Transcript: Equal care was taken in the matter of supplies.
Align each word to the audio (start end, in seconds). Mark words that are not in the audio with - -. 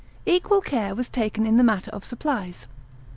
Equal 0.25 0.61
care 0.61 0.95
was 0.95 1.09
taken 1.11 1.45
in 1.45 1.57
the 1.57 1.63
matter 1.63 1.91
of 1.91 2.03
supplies. 2.03 2.65